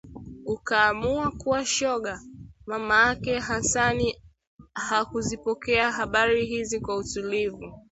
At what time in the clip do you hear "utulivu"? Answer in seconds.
6.97-7.73